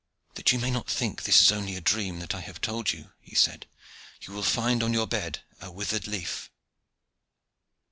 [0.33, 3.11] "That you may not think this is only a dream that I have told you,"
[3.21, 3.67] he said,
[4.23, 6.49] "you will find on your bed a withered leaf."